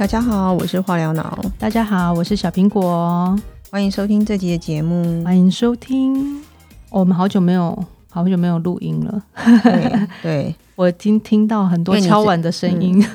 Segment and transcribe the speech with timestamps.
[0.00, 3.38] 大家好，我是化疗脑，大家好，我是小苹果，
[3.70, 5.22] 欢迎收听这集的节目。
[5.22, 6.38] 欢迎收听。
[6.88, 7.78] 哦我们好久没有
[8.08, 9.22] 好久没有录音了，
[9.62, 13.06] 对对， 我听听到很多因为你敲碗的声音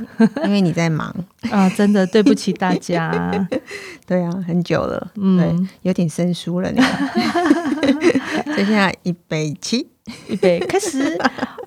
[0.43, 1.11] 因为你在忙，
[1.49, 3.47] 啊，真的对不起大家。
[4.05, 6.83] 对啊，很久了，对嗯，，有点生疏了呢。
[8.45, 9.87] 所以现在一杯七，
[10.27, 11.17] 预备开始。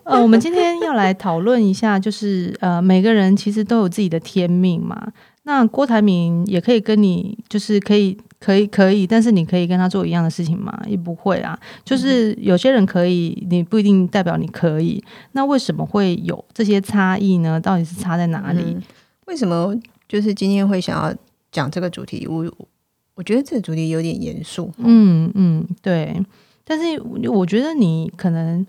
[0.08, 5.12] 呃，我们今天要来讨论一下，就是呃，每个人其实都有自己的天命嘛。
[5.42, 10.82] 那郭台铭也可以跟你，就是可以，可以，可以，但是你可以跟他做一样的事情吗？
[10.86, 11.58] 也不会啊。
[11.84, 15.02] 就是有些人可以，你不一定代表你可以。
[15.32, 17.60] 那为什么会有这些差异呢？
[17.60, 18.62] 到底是差在哪里？
[18.62, 18.82] 嗯
[19.26, 21.14] 为什么就是今天会想要
[21.52, 22.26] 讲这个主题？
[22.26, 22.50] 我
[23.14, 26.18] 我觉得这个主题有点严肃，嗯嗯，对。
[26.64, 28.66] 但是我觉得你可能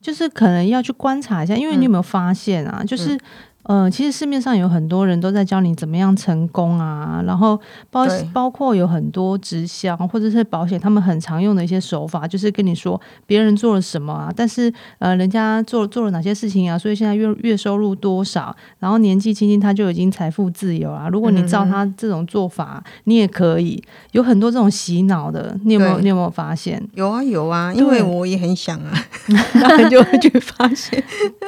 [0.00, 2.82] 就是可能要去观察一下，因为你有没有发现啊？
[2.86, 3.18] 就是
[3.64, 21.08] 呃，其实市面上有很多人都在教你怎么样成功啊，然后包包括有很多直销或者是保险，他们很常用的一些手法，就是跟你说别人做了什么啊，但是呃，人家做做了哪些事情啊，所以现在月月收入多少，然后年纪轻轻他就已经财富自由啊。
[21.08, 26.82] 如果你照他这种做法，你也可以有很多这种洗脑的，你有没有你有没有发现？
[26.94, 28.92] 有啊有啊，因为我也很想啊，
[29.54, 31.02] 然后就会去发现，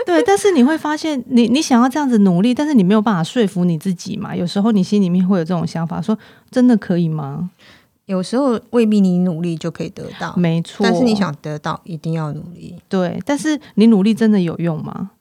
[0.06, 4.34] 对，但是你会发现你，你想要这样子努力，但是你没有办法说服你自己嘛。
[4.34, 6.19] 有时候你心里面会有这种想法，说
[6.50, 7.50] 真的可以吗？
[8.06, 12.77] 有时候未必你努力就可以得到，没错，但是你想得到，一定要努力。
[12.89, 15.12] 对，但是你努力真的有用吗？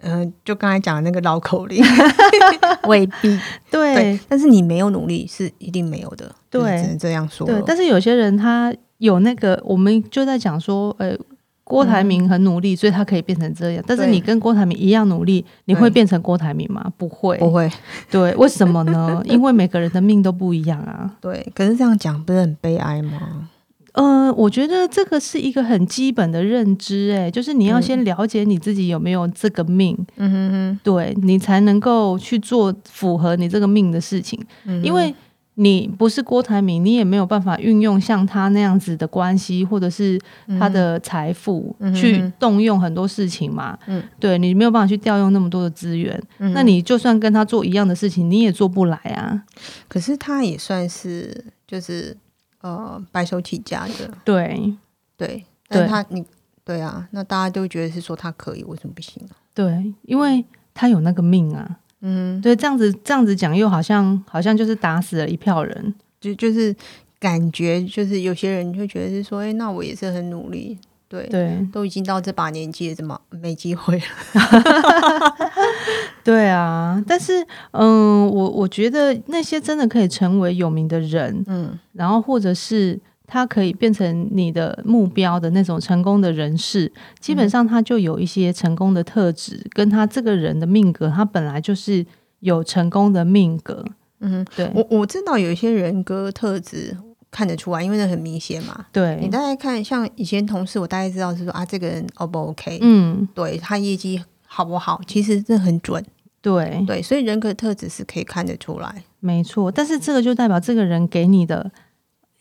[0.00, 1.84] 嗯、就刚才讲的那个绕口令，
[2.88, 3.38] 未必
[3.70, 11.16] 对对，但是你没有努力是一定没有的，就是对只能这样说对。，但是有些人他有那个，我们就在讲说，呃。
[11.64, 13.84] 郭台铭很努力，所以他可以变成这样。
[13.86, 16.92] 但是你跟郭台铭一样努力，你会变成郭台铭吗？
[16.96, 17.38] 不会。
[17.38, 17.70] 不会
[18.10, 19.22] 对，为什么呢？
[19.26, 21.10] 因为每个人的命都不一样啊。
[21.20, 23.48] 对，可是这样讲不是很悲哀吗？
[23.92, 34.42] 呃，我觉得这个是一个很基本的认知，哎，就是你要嗯先了解你自己有没有这个命，嗯哼哼对你才能够去做符合你这个命的事情。
[34.64, 35.14] 嗯，因为
[35.54, 40.18] 你不是郭台铭，你也没有办法运用像他那样子的关系，或者是
[40.58, 43.78] 他的财富、嗯去动用很多事情嘛。
[43.86, 49.44] 嗯对你没有办法去调用那么多的资源，嗯那你就算跟他做一样的事情，你也做不来啊。
[49.88, 52.16] 可是他也算是就是
[52.62, 54.74] 呃白手起家的，对
[55.18, 56.24] 对，但对他你
[56.64, 59.36] 对啊，那大家都觉得是说他可以，为什么不行啊？
[59.52, 60.42] 对，因为
[60.72, 61.78] 他有那个命啊。
[62.02, 65.94] 嗯，对，这样子这样子讲，又好像好像就是打死了一票人。
[66.20, 66.74] 就就是
[67.18, 71.26] 感觉就是有些人就觉得是说，哎、那我也是很努力，对。
[71.28, 74.04] 对都已经到这把年纪了，怎么没机会了？
[76.24, 82.98] 对啊，但是嗯，我我觉得那些真的可以成为有名的人，嗯然后或者是
[83.32, 92.04] 他可以变成你的目标的那种成功的人士，基本上他就有一些成功的特质，跟他这个人的命格，他本来就是
[92.40, 93.82] 有成功的命格。
[94.20, 96.94] 嗯，对我我知道有一些人格特质
[97.30, 98.84] 看得出来，因为那很明显嘛。
[98.92, 106.04] 对你，大概看，像以前同事，我大概知道是说啊，这个人 O 不 OK，、嗯，对他业绩好不好，其实这很准。
[106.42, 109.02] 对，对，所以人格特质是可以看得出来。
[109.20, 109.72] 没错。
[109.72, 111.70] 但是这个就代表这个人给你的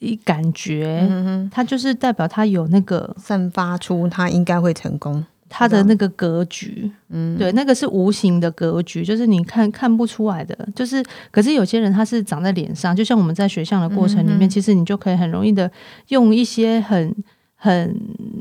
[0.01, 5.25] 一感觉，嗯哼，他就是代表他有那个散发出他应该会成功。
[5.53, 10.57] 他的那个格局，嗯，对，那个是无形的格局，就是你看看不出来的。
[10.73, 15.69] 就是，可是有些人他是长在脸上，就像我们在学校的过程里面，嗯其实你就可以很容易的
[16.07, 17.13] 用一些很
[17.63, 17.95] 很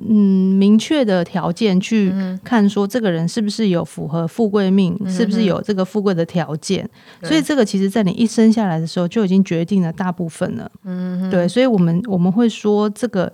[0.09, 6.89] 嗯明确的条件去嗯看，说这个人是不是有符合富贵命，嗯是不是有这个富贵的条件。
[7.23, 10.73] 所以这个其实在你一生下来的时候就已经决定了大部分了。
[10.85, 13.31] 嗯，对，所以我们我们会说这个。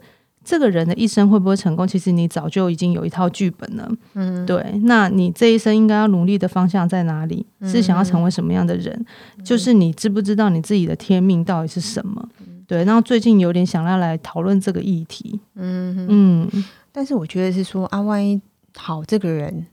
[0.49, 1.85] 这个人的一生会不会成功？
[1.89, 3.91] 其实你早就已经有一套剧本了。
[4.15, 7.45] 嗯，对，那你这一生应该要努力的方向在哪里？
[7.63, 9.05] 是想要成为什么样的人？
[9.43, 12.29] 就是你知不知道你自己的天命到底是什么？
[12.67, 15.39] 对，然后最近有点想要来讨论这个议题。
[15.55, 18.41] 嗯，嗯，但是我觉得是说啊，万一
[18.77, 19.67] 好这个人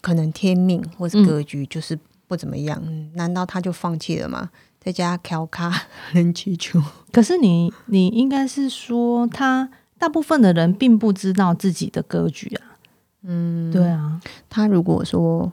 [0.00, 2.82] 可能天命或是嗯格局就是不怎么样，
[3.14, 4.50] 难道他就放弃了吗？
[4.80, 5.70] 在家调咖
[6.12, 6.82] 人气球，
[7.12, 12.76] 可是你你应该是说，他大部分的人并不知道自己的格局啊。
[13.22, 14.18] 嗯，对啊，
[14.48, 15.52] 他如果说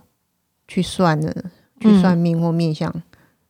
[0.67, 1.51] 去算了，嗯
[1.81, 2.91] 去算命或面相，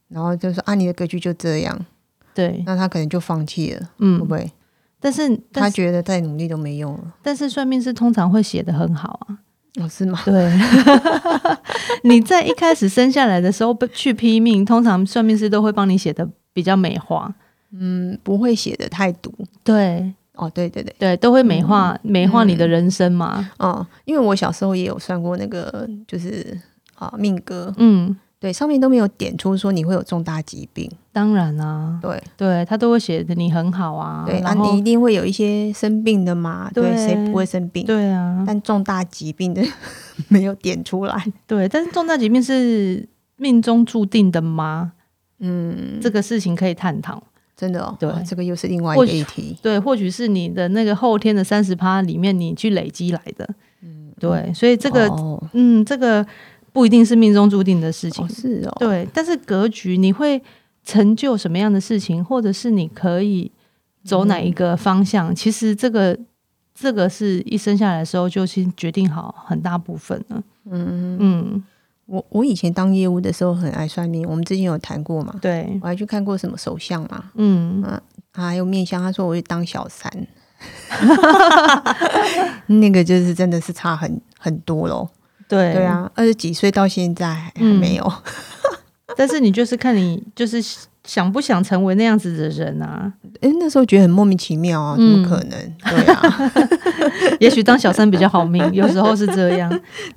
[0.10, 1.86] 然后就说啊，你的格局就这样，
[2.38, 4.52] 对，那他可能就放弃了，会嗯不，会？
[5.00, 7.14] 但是他觉得再努力都没用了。
[7.24, 9.38] 但是算命师通常会写的很好啊。
[9.82, 10.20] 哦，是吗？
[10.24, 10.34] 对，
[12.04, 17.34] 你在一开始生下来的时候不去拼命，通常算命师都会帮你写的比较美化。
[17.72, 19.34] 嗯，不会写的太毒。
[19.64, 23.52] 对，哦，对对对，对，都会美化、美化你的人生嘛。
[23.58, 26.58] 哦，因为我小时候也有算过那个，就是
[26.96, 32.22] 啊命格，嗯，对，上面都没有点出说你会有重大疾病，当然啊，对。
[32.38, 37.86] 对他都会写的你很好啊，对，啊，然后你一定会有一些生病的嘛，对，谁不会生病？
[37.86, 39.64] 对啊，但重大疾病的
[40.30, 43.08] 没有点出来，对，但是重大疾病是
[43.38, 44.94] 命中注定的吗？
[45.40, 47.22] 嗯，这个事情可以探讨。
[47.56, 48.08] 真的哦，对。
[48.08, 53.50] 哦这个又是另外一个议题，对，或许是你的那个后天的三十趴里面你去累积来的。
[53.82, 55.44] 嗯，对，所以这个，哦。
[55.54, 56.24] 嗯，这个
[56.78, 58.24] 不一定是命中注定的事情。
[58.24, 60.40] 哦是哦，对，但是格局你会
[60.84, 63.52] 成就什么样的事情，或者是你可以
[64.04, 66.16] 走哪一个方向，其实这个
[66.76, 70.44] 这个是一生下来的时候就先决定好很大部分了。
[70.70, 71.64] 嗯，嗯，
[72.06, 78.00] 我我以前当业务的时候很爱算命，我们之前有谈过嘛，对，我还去看过什么手相嘛，嗯，啊，
[78.34, 80.12] 还有面相，他说我会当小三，
[82.68, 85.10] 那个就是真的是差很很多咯。
[85.48, 85.86] 对，对。
[85.86, 88.14] 啊，二十几岁到现在还嗯没有，
[89.16, 90.62] 但是你就是看你就是
[91.06, 93.12] 想不想成为那样子的人啊？
[93.42, 95.74] 哎、那时候觉得很莫名其妙啊，怎嗯么可能？
[95.86, 96.52] 对啊，
[97.40, 99.68] 也许当小三比较好命， 有时候是这样。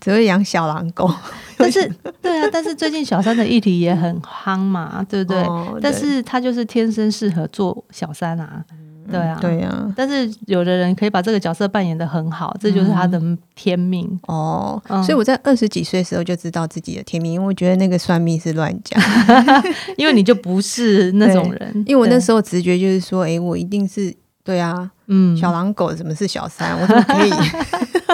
[0.00, 1.08] 只会养小狼狗，
[1.56, 1.86] 但是，
[2.22, 5.42] 对啊，但是最近小三的议题也很夯嘛，对不对？
[5.44, 8.64] 哦但是他就是天生适合做小三啊，
[9.10, 13.20] 对啊，对啊，但是有的人可以把这个角色扮演的很好，这就是他的
[13.54, 14.08] 天命。
[14.26, 15.02] 哦，嗯。
[15.02, 19.00] 所以我在二十几岁的时候就知道自己的天命，因为我觉得那个算命是乱讲，
[19.96, 22.20] 因为你就不是那种人， 因为我那对。
[22.20, 24.14] 时候直觉就是说，哎、我一定是
[24.44, 25.36] 对啊，嗯。
[25.36, 26.78] 小狼狗什么是小三？
[26.80, 27.30] 我怎么可以？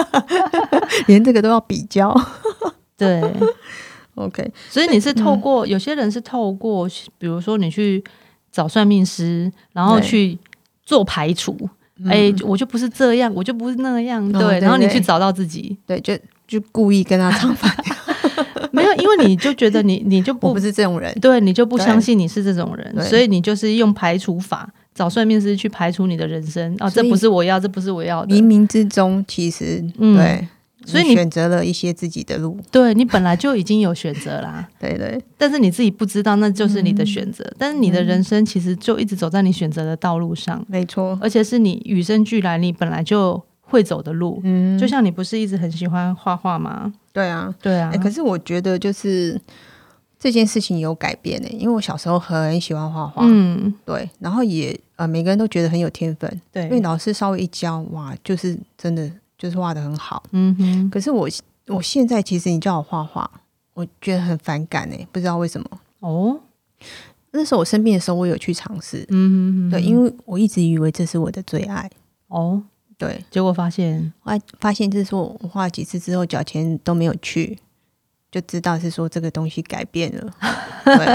[1.07, 2.13] 连这个都要比较？
[2.97, 3.21] 对
[4.15, 6.87] ，？OK，所以你是透过、有些人是透过，
[7.19, 8.03] 比如说你去
[8.51, 10.37] 找算命师，然后去
[10.87, 11.55] 做排除。
[11.99, 12.09] 嗯。
[12.09, 16.17] 哎、我就不是这样，我就不是那样，对，然后你去找到自己，对，就
[16.47, 17.69] 就故意跟他唱反。
[17.83, 17.95] 调，
[18.71, 26.75] 没有，因为你就觉得你 你就不我不是这种人，对你就不相信你是这种人，所以你就是用排除法找算命师去排除你的人生。
[26.79, 28.35] 啊，这不是我要，这不是我要的。
[28.35, 30.15] 冥，冥之中其实、嗯。
[30.15, 30.47] 对，
[30.91, 35.21] 所以你选择了一些自己的路，对你本来就已经有选择啦， 对对。
[35.37, 44.39] 但是你自己不知道，那就是你的选嗯择，但是你的人生其实就一直走在你选择的道路上，没错，而且是你与生俱来你本来就会走的路。
[44.43, 46.91] 嗯，就像你不是一直很喜欢画画吗？
[47.11, 49.39] 对啊，对啊，哎、可是我觉得就是
[50.19, 56.63] 这件事情有改变呢、因为我小时候很喜欢画画，嗯，对，然后也呃每个人都觉得很有天分，对。
[56.63, 60.23] 因为，老师稍微一教，哇，就是真的就是画的很好。
[60.31, 61.27] 嗯哼，可是我
[61.67, 63.29] 我现在其实你叫我画画，
[63.73, 65.69] 我觉得很反感哎、不知道为什么。
[65.99, 66.39] 哦，
[67.31, 71.89] 那时候我生病的时候，我有去尝试，嗯哼哼，对，因为我一直以为这是我的最爱，
[72.27, 72.61] 哦，
[72.97, 77.57] 对，结果发现，后来发现就是说我画了几次之后，脚前都没有去，
[78.31, 80.33] 就知道是说这个东西改变了，
[80.85, 81.05] 对，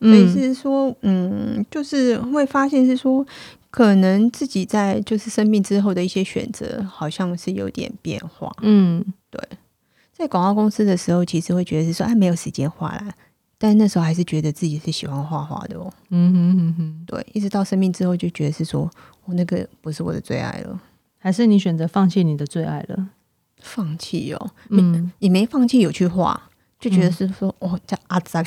[0.00, 3.24] 所以嗯是说，嗯，就是会发现是说，
[3.74, 8.54] 可能自己在就是生病之后的一些选择，好像是有点变化。
[8.62, 9.40] 嗯，对
[10.12, 13.12] 在广告公司的时候，其实会觉得是说，哎，没有时间画啦。
[13.58, 15.92] 但那时候还是觉得自己是喜欢画画的哦。
[16.10, 18.88] 嗯哼哼哼，对，一直到生病之后，就觉得是说
[19.24, 20.80] 我那个不是我的最爱了，
[21.18, 23.08] 还是你选择放弃你的最爱了？
[23.58, 24.50] 放弃哦。
[24.70, 26.48] 嗯，你没放弃，有去画，
[26.84, 28.44] 就觉得是说，哦，叫阿扎。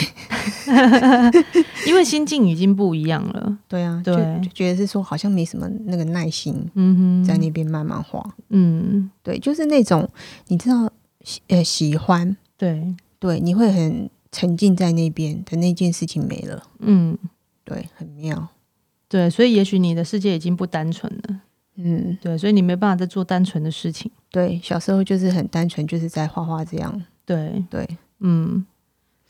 [1.88, 3.58] 因为心境已经不一样了。
[3.68, 8.24] 对啊，对就就觉得是说，好像没什么那个耐心嗯哼，在那边慢慢画。
[8.50, 10.08] 嗯，对，就是那种
[10.50, 10.88] 你知道，
[11.24, 17.18] 喜呃，喜欢，对，对，你会很沉浸在那边的那件事情没了，嗯，
[17.64, 18.50] 对，很妙。
[19.10, 21.42] 对，所以也许你的世界已经不单纯了。
[21.78, 24.12] 嗯，对，所以你没办法再做单纯的事情。
[24.30, 27.04] 对，小时候就是很单纯，就是在画画这样。
[27.26, 27.88] 对，对，
[28.20, 28.66] 嗯，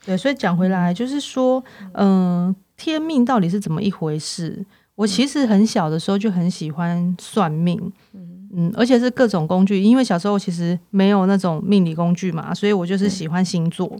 [0.05, 1.63] 对，所以讲回来就是说，
[1.93, 4.65] 嗯、天命到底是怎么一回事？
[4.95, 7.79] 我其实很小的时候就很喜欢算命，
[8.13, 13.95] 嗯，而且是各种工具，因为小时候其实没有那种命理工具嘛，所以我就是喜欢星座，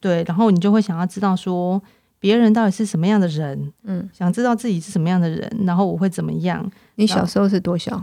[0.00, 1.80] 对，然后你就会想要知道说
[2.18, 6.68] 别人到底是什么样的人，嗯，想知道自己是什么样的人，然后我会怎么样。
[6.96, 8.02] 你小时候是多小？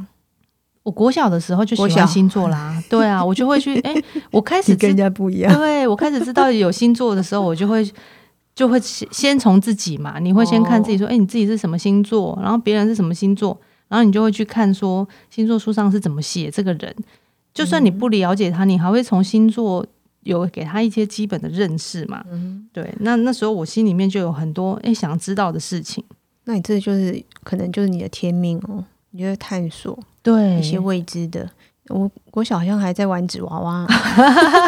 [0.87, 3.93] 我国小的时候就喜欢星座啦， 对啊，我就会去，哎、
[4.31, 5.53] 我开始跟人家不一样。
[5.53, 7.85] 对我开始知道有星座的时候，我就会
[8.55, 16.95] 就会先先从自己嘛，你会先看自己说，哎、你自己是什么星座，然后别人是什么星座，然后你就会去看说星座书上是怎么写这个人，
[17.53, 19.85] 就算你不了解他，你还会从星座
[20.21, 22.23] 有给他一些基本的认识嘛？
[22.31, 26.01] 嗯，对，那那时候我心里面就有很多诶想知道的事情。
[26.45, 31.49] 那你这就是可能就是你的天命哦，你就会探索对一些未知的。
[31.89, 33.87] 我我小好像还在玩纸娃娃，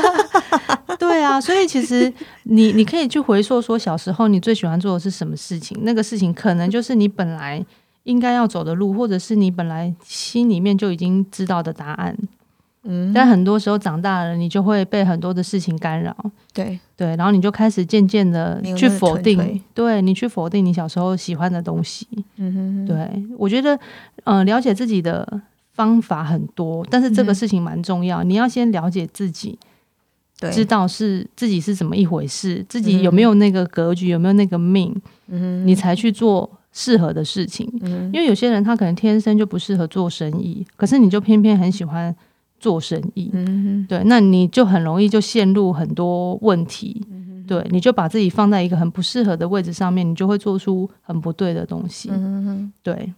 [0.98, 2.12] 对啊，所以其实
[2.44, 7.64] 你你可以去回溯说小时候你最喜欢做的是什么事情，那个事情可能就是你本来
[8.04, 12.18] 应该要走的路，或者是你本来心里面就已经知道的答案。
[12.84, 16.16] 嗯，但很多时候长大了，你就会被很多的事情干扰，
[16.54, 22.08] 对，对，然后你就开始渐渐的去否定，对你去否定你小时候喜欢的东西。
[22.38, 23.78] 嗯哼哼，对我觉得，
[24.24, 25.42] 呃，了解自己的
[25.74, 29.60] 方法很多，但是这个嗯事情蛮重要，你要先了解自己，
[30.40, 34.96] 对，知道是自己是怎么一回事，自己有没有那个格局，有没有那个命，
[35.28, 37.70] 嗯，你才去做适合的事情。
[37.82, 42.16] 嗯因为有些人他可能天生就不适合做生意，可是你就偏偏很喜欢
[42.60, 47.06] 做生意，嗯哼对，那你就很容易就陷入很多问题。
[47.48, 52.10] 对，你就把自己放在一个很不适合的位置上面，你就会做出很不对的东西。
[52.12, 53.12] 嗯对，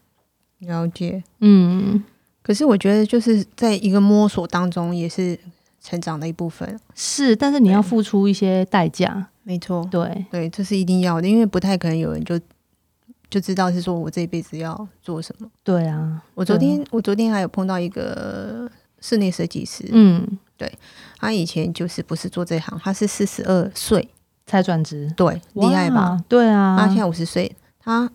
[0.59, 1.21] 了解。
[1.41, 2.01] 嗯，
[2.41, 5.37] 可是我觉得就是在一个摸索当中，也是
[5.81, 6.79] 成长的一部分。
[6.95, 9.27] 是，但是你要付出一些代价。
[9.43, 12.39] 没错，对，对，这是一定要的，因为不太可能有人就
[13.29, 15.47] 就知道是说我这一辈子要做什么。
[15.61, 20.71] 对啊，我昨天我昨天还有碰到一个室内设计师，嗯，对
[21.17, 24.07] 他以前就是不是做这行，他是四十二岁，
[24.45, 26.23] 才转职，对，厉害吧？
[26.29, 28.09] 对啊，他现在五十岁，他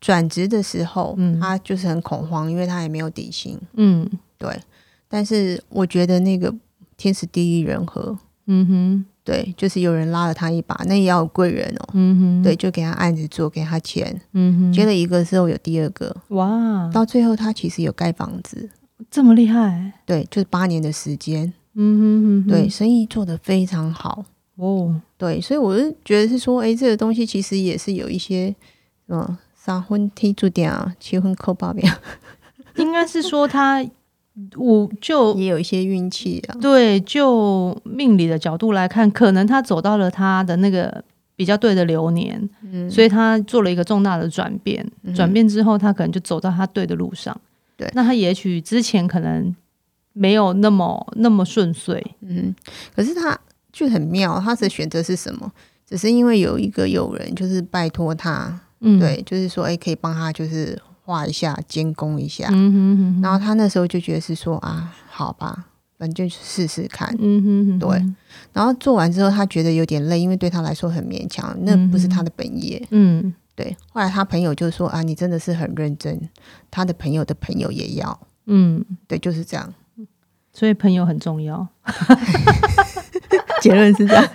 [0.00, 1.40] 转职的时候，嗯。
[1.40, 4.08] 他就是很恐慌，因为他也没有底薪，嗯。
[4.36, 4.60] 对。
[5.08, 6.52] 但是我觉得那个
[6.96, 11.88] 天时地利人和，嗯哼，对，就是有人拉了他一把，那也要有贵人哦。
[11.92, 18.70] 嗯哼，对，，就给他案子做，给他钱，嗯哼，接了一个之后有第二个，哇，到最后他其实有盖房子，
[19.10, 24.24] 这么厉害，对，就是八年的时间，嗯哼嗯哼，对，，生意做得非常好，
[24.56, 28.54] 哦，对，所以我是觉得是说，哎，这个东西其实也是有一些，
[29.08, 31.90] 嗯，三婚踢住点啊，七婚扣八表，
[32.76, 33.84] 应该是说他，
[34.56, 41.02] 我就也有一些运气啊，对，就命理的角度来看，可能他走到了他的那个
[41.36, 44.86] 比较对的流年，嗯，所以他做了一个重大的转变。
[45.02, 45.14] 嗯。
[45.14, 47.38] 转变之后，他可能就走到他对的路上。
[47.82, 49.54] 对那他也许之前可能
[50.12, 52.04] 没有那么那么顺遂。
[52.20, 52.54] 嗯，
[52.94, 53.38] 可是他
[53.72, 55.50] 就很妙，他的选择是什么？
[55.86, 65.66] 只是因为有一个友人就是拜托他，嗯，对，就是说，哎，可以帮他就是画一下，监工一下，嗯哼哼哼，然后他那时候就觉得是说啊，好吧，
[65.98, 67.14] 反正就试试看。
[67.18, 68.02] 嗯哼哼，对，
[68.54, 72.82] 然后做完之后，他觉得有点累，因为对他来说很勉强，那不是他的本业。
[72.90, 76.28] 嗯对，后来他朋友就说啊，你真的是很认真，
[76.70, 79.72] 他的朋友的朋友也要，嗯，对，就是这样。
[80.54, 81.66] 所以朋友很重要，
[83.62, 84.28] 结论是这样。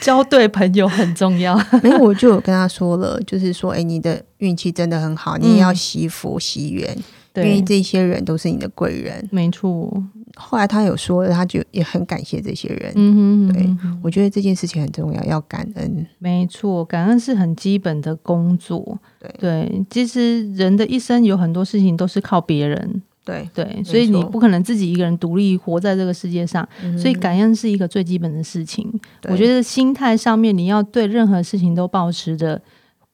[0.00, 1.56] 交对朋友很重要。
[1.82, 6.94] 没有，我就有跟他说了，就是说，哎，你的运气真的很好，你也要惜福惜缘，
[7.34, 9.26] 因为对，这些人都是你的贵人。
[9.32, 9.90] 没错。
[10.38, 12.92] 后来他有说，他就也很感谢这些人。
[12.94, 16.06] 嗯哼哼对我觉得这件事情很重要，要感恩。
[16.18, 18.98] 没错，感恩是很基本的工作。
[19.38, 28.88] 对其实人的一生有很多事情都是靠别人，对，对，所以你不可能自己一个人独立活在这个世界上，嗯所以感恩是一个最基本的事情。
[29.28, 32.60] 我觉得心态上面，你要对任何事情都保持着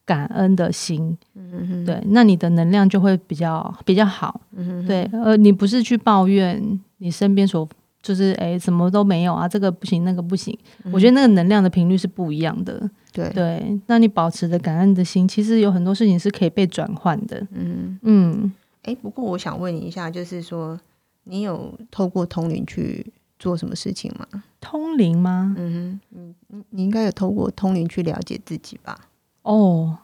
[0.04, 4.40] 感恩的心，嗯，对，那你的能量就会比较比较好。
[4.52, 7.68] 嗯，对，呃，你不是去抱怨你身边所
[8.02, 10.56] 就是哎什么都没有啊，这个不行，那个不行。
[10.92, 12.78] 我觉得那个能量的频率是不一样的。
[12.82, 17.46] 嗯对，对，那你保持着感恩的心，其实有很多事情是可以被转换的。
[17.50, 18.52] 嗯，嗯，
[18.84, 20.80] 哎，不过我想问你一下，就是说，
[21.24, 24.42] 你有透过通灵去做什么事情吗？
[24.62, 25.54] 通灵吗？
[25.58, 28.98] 嗯哼，你你你应该有透过通灵去了解自己吧？
[29.42, 29.98] 哦，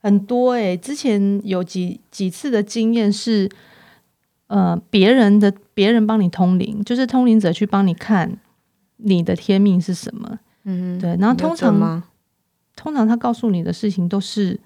[0.00, 3.48] 很多诶、之前有几几次的经验是，
[4.46, 8.38] 呃，别人的别人帮你通灵，就是通灵者去帮你看
[8.96, 10.38] 你的天命是什么。
[10.64, 12.02] 嗯，对，然后通常？
[12.76, 14.56] 通常他告诉你的事情都是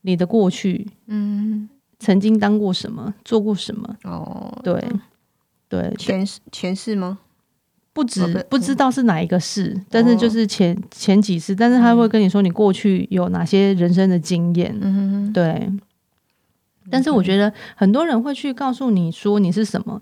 [0.00, 3.96] 你的过去，嗯，曾经当过什么，做过什么。
[4.04, 4.82] 哦，对，
[5.68, 7.18] 对，前世前世吗？
[7.94, 15.32] 不止不知不知道是哪一个事，但是就哦是前前几次，但是他会跟你说你过去有哪些人生的经验。
[15.32, 15.70] 对，
[16.90, 20.00] 但是我觉得很多人会去告诉你说你是什么，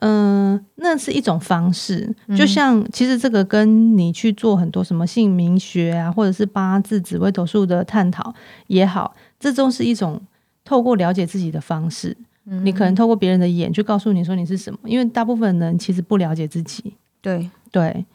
[0.00, 2.14] 嗯、那是一种方式。
[2.36, 8.32] 就像其实这个跟你去做很多什么姓名学啊，或者是八字、紫微斗数的探讨
[8.68, 10.22] 也好，这都是一种
[10.64, 12.16] 透过了解自己的方式。
[12.44, 16.94] 你可能透过别人的眼去告诉你说你是什么，因为大部分人其实不了解自己。
[17.24, 17.50] 对。
[17.72, 18.06] 对，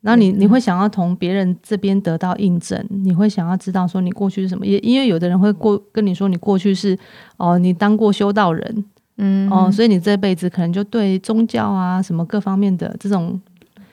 [0.00, 6.98] 然后你你会想要从别人这边得到印证，你会想要知道说你过去是什么，也因为有的人会过跟你说你过去是
[7.36, 8.84] 哦，你当过修道人，
[9.18, 13.38] 嗯哦，所以你这辈子可能就对宗教啊什么各方面的这种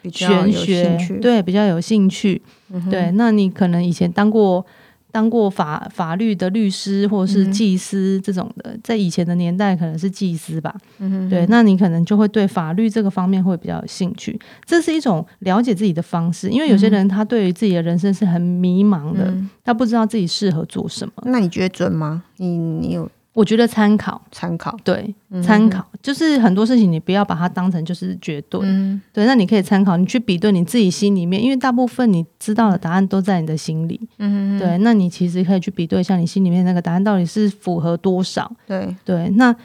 [0.02, 4.66] 比较玄有学兴趣，对比较有兴趣，嗯对，那你可能以前当过
[5.12, 7.52] 当过法法律的律师或者是嗯。
[7.52, 19.50] 祭司这种的，在以前的年代可能是祭司吧，嗯哼对，那你可能就会对法律这个方面会比较有兴趣，这是一种了解自己的方式，因为有些人他对于自己的人生是很迷茫的，嗯。
[19.64, 21.14] 他不知道自己适合做什么。
[21.26, 22.24] 那你觉得准吗？
[22.38, 24.76] 你你有我觉得参考，参考？
[24.84, 25.86] 对，嗯参考。
[26.02, 29.00] 就是很多事情你不要把它当成就是绝对，嗯。
[29.14, 39.56] 对，那你可以参考，你去比对你自己心里面，因为大部分你知道的答案都在你的心里，嗯对，那你其实可以去比对一下你心里面那个答案到底是符合多少，对，对，那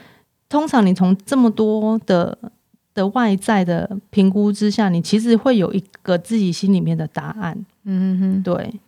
[0.47, 2.37] 通常你从这么多的
[2.93, 8.79] 的外在的评估之下，你其实会有一个自己心里面的答案，嗯对。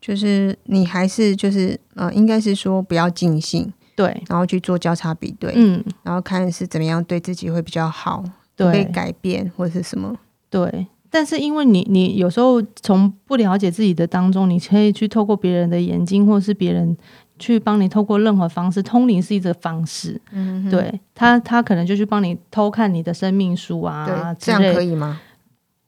[0.00, 8.22] 就是你还是就是呃，应该是说不要尽兴，对，然后去做交叉比对，嗯，然后看是怎么样对自己会比较好，
[8.54, 8.84] 对。
[8.84, 10.14] 改变或者是什么。
[10.48, 10.86] 对。
[11.10, 16.96] 但是因为你你有时候从不了解自己的当中，你可以去透过别人的眼睛，或是别人
[17.40, 25.20] 去帮你透过任何方式，通灵是一个方式，嗯，对他他可能就去帮你偷看你的生命书啊这样可以吗？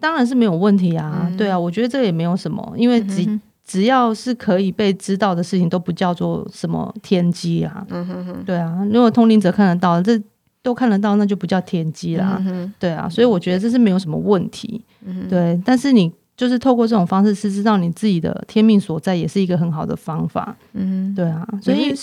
[0.01, 1.37] 当然是没有问题啊，嗯。
[1.37, 3.39] 对啊，我觉得这也没有什么，因为只、
[3.71, 10.21] 只要是可以被知道的事情，都不叫做什么天机啊，嗯哼哼，对啊，如果通灵者看得到，这
[10.61, 12.75] 都看得到，那就不叫天机啦，嗯哼。
[12.81, 15.29] 对啊，所以我觉得这是没有什么问题，嗯哼。
[15.29, 21.95] 对，但是你就是透过这种方式是知道你自己的天命所在，也是一个很好的方法，嗯，对啊，所所以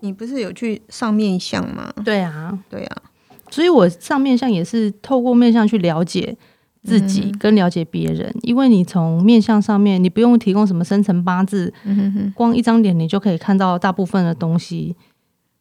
[0.00, 1.92] 你不是有去上面相吗？
[2.04, 3.02] 对啊，对啊，
[3.48, 6.36] 所以我上面相也是透过面相去了解
[6.82, 14.96] 自己嗯跟了解别人，因为你从面相上面，你不用提供什么生辰八字，嗯哼哼，光一张脸你就可以看到大部分的东西。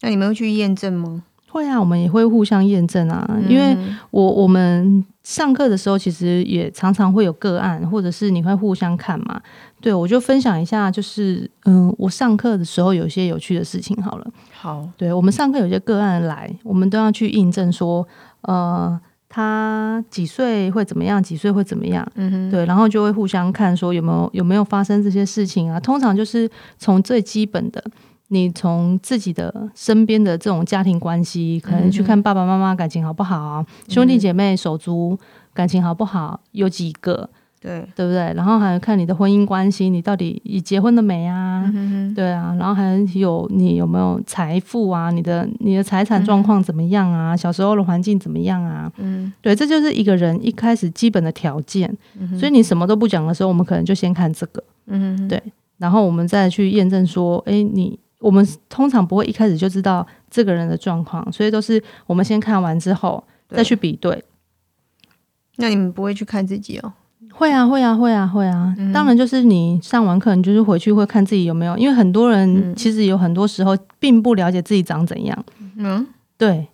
[0.01, 1.23] 那你们会去验证吗？
[1.51, 9.41] 会啊，我们也会互相验证啊，因为嗯我我们上课的时候其实也常常会有个案，或者是你会互相看嘛。
[9.81, 14.27] 对，我就分享一下，就是嗯，我上课的时候有些有趣的事情好了。
[14.53, 18.07] 好，对我们上课有些个案来，我们都要去印证说，
[18.41, 18.99] 呃，
[19.29, 25.79] 他几岁会怎么样，几岁会怎么样，嗯哼，对，然后就会互相看说有没有有没有发生这些事情啊。
[25.79, 27.83] 通常就是从最基本的，
[28.29, 35.17] 你从自己的身边的这种家庭关系，可能去看爸爸妈妈感情好不好啊，兄弟姐妹手足
[35.53, 37.29] 感情好不好，有几个，
[37.61, 38.33] 对，对不对？
[38.35, 41.63] 然后还有看你的婚姻关系，你到底已结婚了没啊？
[41.65, 45.11] 嗯哼哼，对啊，然后还有你有没有财富啊？
[45.11, 47.35] 你的你的财产状况怎么样啊？
[47.35, 48.89] 小时候的环境怎么样啊？
[48.97, 51.93] 嗯对，这就是一个人一开始基本的条件。
[52.39, 55.43] 所以你什么都不讲的时候，我们可能就先看这个，嗯哼，对
[55.77, 64.23] 然后我们再去验证说，哎，你我们通常不会一开始就知道这个人的状况，所以都是我们先看完之后再去比对。
[65.57, 66.93] 那你们不会去看自己哦？
[67.31, 68.73] 会啊，会啊，会啊，会啊！
[68.77, 75.45] 嗯当然，就是你上完课，你就是回去会看自己有没有，因为很多人嗯其实有很多时候并不了解自己长怎样。
[75.77, 76.05] 嗯，
[76.37, 76.67] 对，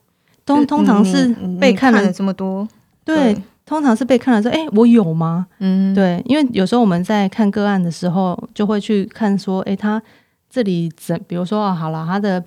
[0.46, 1.28] 通通常是
[1.60, 2.68] 被看了这么多，
[3.04, 5.46] 对，通常是被看了说，哎、我有吗？
[5.60, 10.02] 嗯，对，因为有时候我们在看个案的时候，就会去看说，哎、他
[10.50, 12.44] 这里怎，比如说，啊好了，他的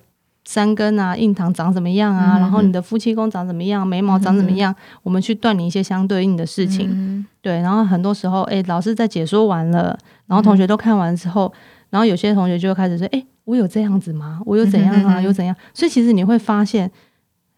[0.49, 6.89] 山根啊、印堂长怎么样啊，嗯然后你的夫妻宫长怎么样，眉毛长怎么样，我们去断你一些相对应的事情。
[6.91, 9.95] 嗯对，然后很多时候，哎、老师在解说完了，
[10.27, 11.53] 然后同学都看完之后，
[11.91, 14.41] 然后有些同学就会开始说，哎、我有这样子吗？
[14.47, 15.21] 我有怎样啊？
[15.21, 15.55] 嗯有怎样？
[15.75, 16.91] 所以其实你会发现。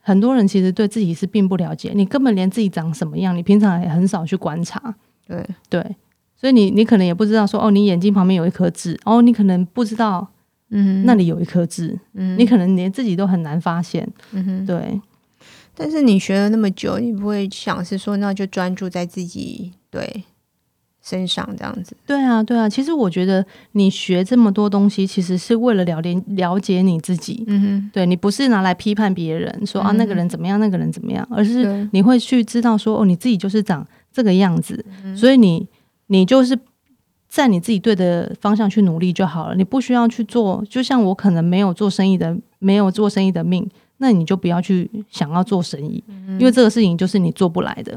[0.03, 4.83] 很多人其实对自己是并不了解，你根本连自己长什么样，你平常也很少去观察。
[5.29, 5.97] 对，对，
[6.35, 10.27] 所以你你可能也不知道说哦，你眼睛旁边有一颗痣，哦，你可能不知道
[10.71, 12.39] 嗯那里有一颗痣，嗯。
[12.39, 14.09] 你可能连自己都很难发现。
[14.33, 15.01] 嗯哼，对，
[15.75, 20.25] 但是你学了那么久，你不会想是说，那就专注在自己对
[21.03, 22.69] 身上这样子，对啊，对啊。
[22.69, 27.43] 其实我觉得你学这么多东西，其实是为了了解了解你自己。
[27.47, 35.67] 嗯哼，对你不是拿来批判别人说啊嗯那个人怎么样，那个人怎么样，而是，你会去知道说哦你自己就是长这个样子，嗯所以你
[36.09, 36.57] 你就是
[37.31, 40.63] 在你自己对的方向去努力就好了，你不需要去做。
[40.69, 43.65] 就像我可能没有做生意的，没有做生意的命，
[43.99, 47.97] 那你就不要去想要做生意，嗯因为这个事情就是你做不来的。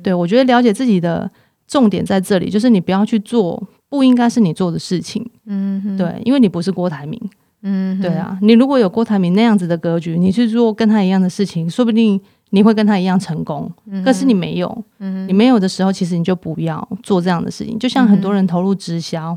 [0.00, 1.28] 对我觉得了解自己的
[1.66, 5.28] 重点在这里，就是你不要去做不应该是你做的事情。
[5.46, 7.20] 嗯，对，因为你不是郭台铭，
[7.62, 13.70] 嗯，对啊，你如果有郭台铭那样子的格局，你去做跟他一样的事情，说不定你会跟他一样成功。
[14.04, 14.84] 可是你没有，
[15.26, 17.78] 你没有的时候，其实你就不要做这样的事情。
[17.78, 19.36] 就像很多人投入直销，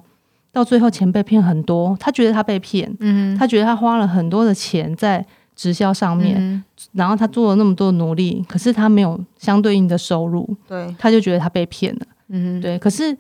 [0.52, 12.02] 到最后钱被骗很多，他觉得他被骗，嗯他觉得他花了很多的钱在直销上面，嗯，然后他做了那么多努力，可是他没有相对应的收入，对，他就觉得他被骗了。
[12.30, 13.18] 嗯，对，可是你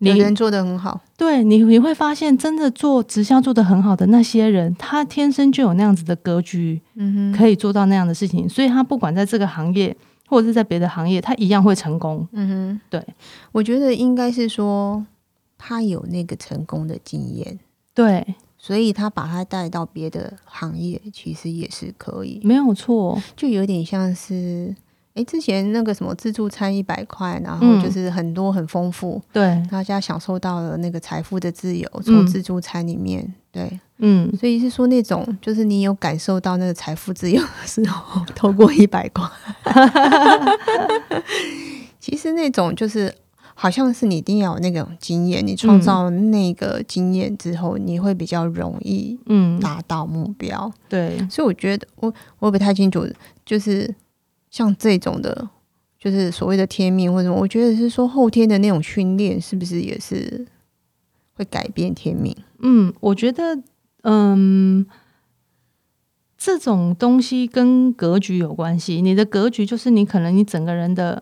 [0.00, 12.26] 有人做的很好，对你你会发现，真的做直销做的很好的那些人，他天生就有那样子的格局，嗯哼，可以做到那样的事情，所以他不管在这个行业或者是在别的行业，他一样会成功。
[12.32, 13.06] 嗯哼，对，
[13.52, 15.06] 我觉得应该是说
[15.56, 17.58] 他有那个成功的经验，
[17.94, 23.22] 对，所以他把他带到别的行业，其实也是可以，没有错。
[23.36, 24.74] 就有点像是。
[25.14, 27.82] 诶，之前那个什么自助餐一百块，然后嗯。
[27.82, 32.02] 就是很多很丰富，对，大家享受到了那个财富的自由，嗯。
[32.02, 39.28] 从自助餐里面，对，嗯，所以是说那种就是你有感受到那个财富自由的时候，透过一百块，
[42.00, 43.14] 其实那种就是
[43.54, 50.70] 好像是你一定要有那种经验，你创造那个经验之后，你会比较容易嗯，达到目标。
[50.88, 53.06] 对，所以我觉得我我不太清楚，
[53.46, 53.94] 就是
[54.54, 55.48] 像这种的，
[55.98, 60.46] 就是所谓的天命或者什么，我觉得是说后天的那种训练，是不是也是
[61.32, 62.32] 会改变天命？
[62.60, 63.58] 嗯，我觉得，
[64.04, 64.86] 嗯，
[66.38, 69.02] 这种东西跟格局有关系。
[69.02, 71.20] 你的格局就是你可能你整个人的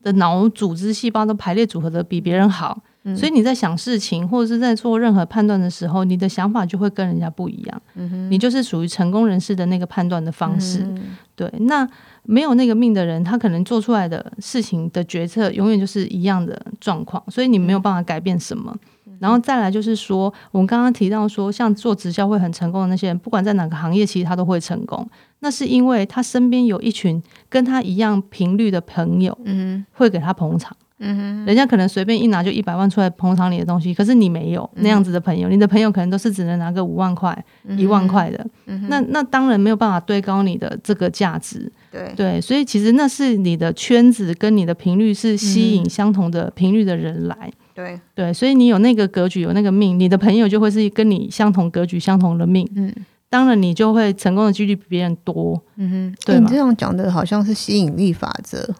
[0.00, 7.82] 的脑组织细胞都排列组合的比别人好，嗯所以你在想事情或者是在做任何判断的时候，你的想法就会跟人家不一样。
[8.30, 10.84] 你就是属于成功人士的那个判断的方式。
[10.84, 11.88] 嗯对，那
[12.30, 18.76] 没有那个命的人，他可能做出来的事情的决策永远就是一样的状况，所以你没有办法改变什么。
[19.18, 25.08] 然后再来就是说，我们刚刚提到说，像做直销会很成功的那些人，不管在哪个行业，其实他都会成功。
[25.38, 30.76] 那是因为他身边有一群跟他一样频率的朋友，嗯会给他捧场。
[31.00, 37.44] 嗯哼，人家可能随便一拿就一百万出来捧场你的东西，可是你没有那样子的朋友，你的朋友可能都是只能拿个五万块、
[37.76, 38.46] 一万块的，
[38.88, 41.70] 那那当然没有办法堆高你的这个价值。
[41.90, 47.50] 对，对，所以其实那是你的圈子跟你的频率是吸引相同的频率的人来。
[47.74, 52.68] 对，对，所以你有那个格局，有那个命，你的朋友就会是跟你相同格局、相同的命。
[52.74, 52.92] 嗯
[53.30, 55.62] 当然，你就会成功的几率比别人多。
[55.76, 58.74] 嗯哼，对你这样讲的好像是吸引力法则，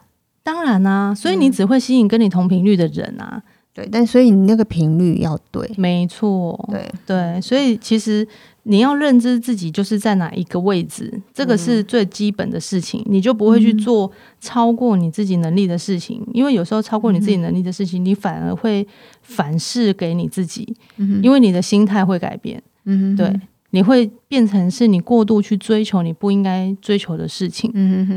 [0.48, 3.42] 当然啊，所以你只会吸引跟你同频率的人啊。
[3.74, 8.26] 对，但所以你那个频率要对，没错，对，对，所以其实
[8.62, 18.84] 你要认知自己就是在哪一个位置，这个是最基本的事情，你就不会去做超过你自己能力的事情，因为有时候超过你自己能力的事情，你反而会
[19.20, 20.66] 反噬给你自己，
[21.22, 22.60] 因为你的心态会改变，
[23.14, 23.38] 对，
[23.70, 27.70] 你会变成是你过度去追求你不应该追求的事情，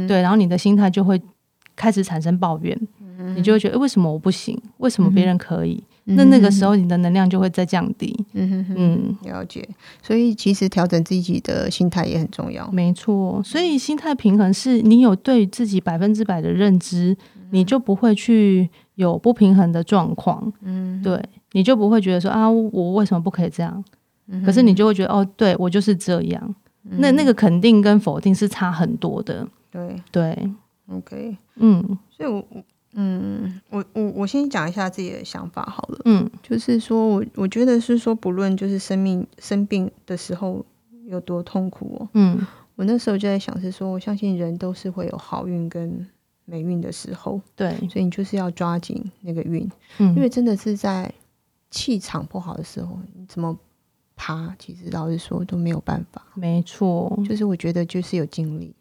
[0.07, 1.21] 对，然后你的心态就会
[1.81, 2.79] 开始产生抱怨，
[3.35, 4.55] 你就会觉得、诶为什么我不行？
[4.77, 5.83] 为什么别人可以？
[6.03, 8.15] 那那个时候你的能量就会再降低。
[8.33, 9.67] 嗯哼哼，嗯，了解。
[10.03, 12.69] 所以其实调整自己的心态也很重要。
[12.71, 13.41] 没错。
[13.43, 17.17] 所以心态平衡是你有对自己百分之百的认知，
[17.49, 20.53] 你就不会去有不平衡的状况。
[20.61, 21.19] 嗯，对，
[21.53, 23.83] 你就不会觉得说啊，我为什么不可以这样？
[24.27, 26.55] 嗯可是你就会觉得哦，对我就是这样。
[26.83, 29.47] 那那个肯定跟否定是差很多的。
[29.71, 30.49] 对对，
[30.91, 31.37] ，OK。
[31.55, 31.97] 嗯。
[32.09, 36.01] 所以我，我嗯，我我我先讲一下自己的想法好了。
[36.05, 36.29] 嗯。
[36.43, 40.65] 就是说我我觉得是说，不论就是生命生病的时候
[41.05, 42.45] 有多痛苦哦，嗯。
[42.75, 46.07] 我那时候就在想是说，我相信人都是会有好运跟
[46.45, 51.13] 霉运的时候，对，所以你就是要抓紧那个运，嗯，因为真的是在
[51.69, 53.55] 气场不好的时候，你怎么
[54.15, 56.25] 爬，其实老实说都没有办法。
[56.33, 58.73] 没错，就是我觉得就是有经历，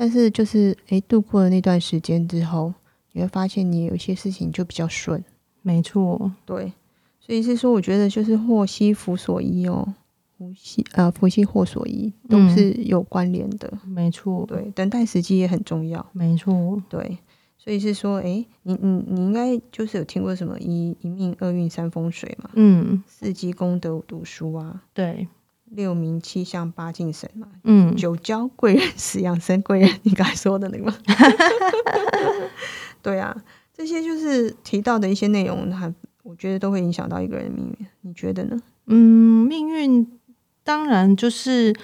[0.00, 2.72] 但是就是诶，度过了那段时间之后，
[3.12, 5.22] 你会发现你有一些事情就比较顺。
[5.60, 6.72] 没错，对，
[7.20, 9.94] 所以是说，我觉得就是祸兮福所依哦，
[10.38, 13.70] 福兮呃福兮祸所依都嗯是有关联的。
[13.84, 16.06] 没错，对，等待时机也很重要。
[16.12, 17.18] 没错，对，
[17.58, 25.28] 所以是说，诶，你你你应该就是有听过什么一一命二运三风水嘛，嗯，四积功德五读书啊，对，
[25.70, 30.96] 六名七相八敬神嘛，嗯，九交贵人十养生贵人，你刚才说的那个吗？
[33.02, 33.36] 对啊，
[33.72, 37.86] 这些就是提到的一些内容，还我觉得都会影响到一个人的命运。
[38.02, 38.60] 你觉得呢？
[38.86, 40.06] 嗯，命运
[40.64, 41.74] 当然就是，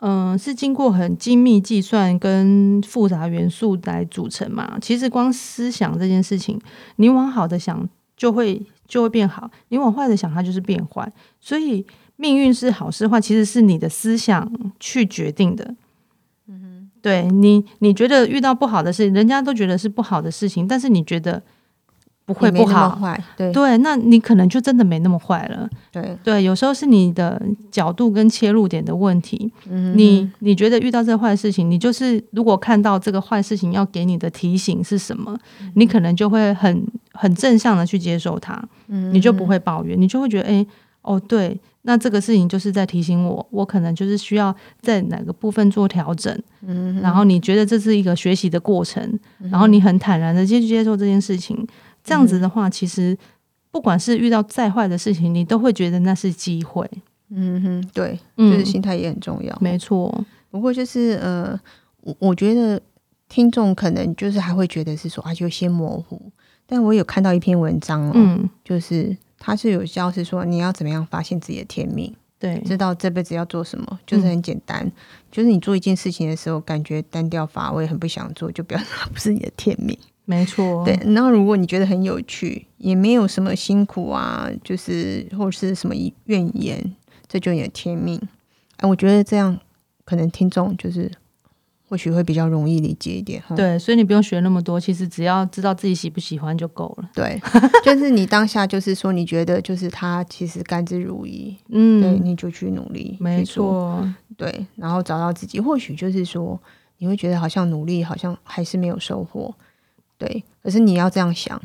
[0.00, 4.78] 嗯、是经过很精密计算跟复杂元素来组成嘛。
[4.80, 6.60] 其实光思想这件事情，
[6.96, 11.12] 你往好的想，就会就会变好；你往坏的想，它就是变坏。
[11.40, 11.86] 所以
[12.24, 15.74] 命运是好是坏，其实是你的思想去决定的。
[16.48, 21.42] 嗯对你，你觉得遇到不好的事，人家都觉得是不好的事情，但是你觉得
[22.24, 23.52] 不会不好，坏，对。
[23.52, 25.68] 对，那你可能就真的没那么坏了。
[25.92, 26.16] 对。
[26.24, 27.38] 对，有时候是你的
[27.70, 29.52] 角度跟切入点的问题。
[29.68, 35.38] 嗯你你觉得遇到这个坏事情，你就是如果看到这个坏事情要给你的提醒是什么，
[35.74, 38.58] 你可能就会很很正向的去接受它，
[38.88, 40.66] 嗯你就不会抱怨，你就会觉得，哎、
[41.04, 46.36] 哦，对，那这个事情就是在提醒我，我可能就是需要在哪个部分做调整，
[46.66, 51.66] 嗯然后你觉得这是一个学习的过程，然后你很坦然的接去接受这件事情，
[52.02, 53.16] 这样子的话，其实
[53.70, 56.88] 不管是遇到再坏的事情，你都会觉得那是机会，
[57.30, 59.56] 嗯哼，对，嗯就是心态也很重要。
[59.60, 61.60] 没错，不过就是呃，
[62.00, 62.80] 我我觉得
[63.28, 66.20] 听众可能就是还会觉得是说啊，就先模糊。
[66.66, 69.14] 但我有看到一篇文章哦，嗯，就是
[69.44, 74.90] 他是有教是说你要怎么样发现自己的天命，对，知道这辈子要做什么，就是很简单，
[75.30, 79.98] 就是你做一件事情的时候，感觉单调乏味，很不想做，就表示它不是你的天命。
[80.24, 86.96] 没错，对，然后如果你觉得很有趣，也没有什么辛苦啊，就是或是什么怨言，
[87.28, 88.18] 这就是你的天命。
[88.78, 89.60] 哎，我觉得这样
[90.06, 91.12] 可能听众就是
[91.94, 93.54] 或许会比较容易理解一点哈。
[93.54, 97.08] 对，所以你不用学那么多，其实只要知道自己喜不喜欢就够了。
[97.14, 97.40] 对，
[97.86, 104.04] 就是你当下就是说，你觉得就是他其实甘之如饴，嗯对，嗯，你就去努力，没，错，
[104.36, 105.60] 对，然后找到自己。
[105.60, 106.60] 或许就是说，
[106.98, 109.54] 你会觉得好像努力，好像还是没有收获，
[110.18, 110.42] 对。
[110.64, 111.62] 可是你要这样想，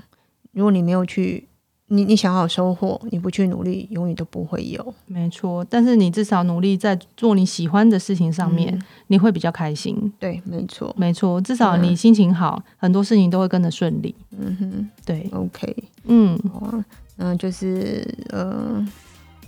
[0.52, 1.48] 如果你没有去，
[1.90, 4.94] 你你想要有收获，你不去努力，永远都不会有。
[5.08, 5.66] 没错。
[5.70, 10.12] 但是你至少努力在做你喜欢的事情上面，嗯你会比较开心。
[10.20, 10.94] 对，没错。
[10.98, 14.16] 没错，至少嗯你心情好，很多事情都会跟着顺利。
[14.38, 15.76] 嗯哼对，，OK，
[16.06, 18.88] 嗯，好啊，那就是呃，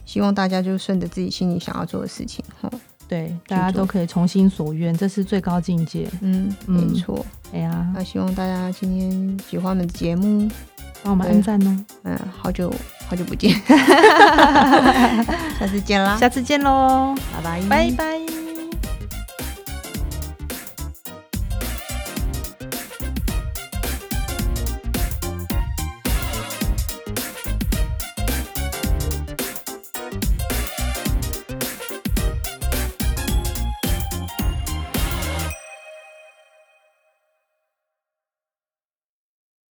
[0.06, 2.70] 希望大家就顺着自己心里想要做的事情哈。
[3.08, 6.10] 对，大家都可以从心所愿，这是最高境界。
[6.22, 7.24] 嗯，嗯没错。
[7.54, 10.50] 哎呀，那希望大家今天喜欢我们的节目。
[11.04, 12.74] 帮我们按赞哦，嗯，好久
[13.08, 13.54] 好久不见，
[15.60, 18.41] 下次见啦，下次见喽，拜拜，拜拜。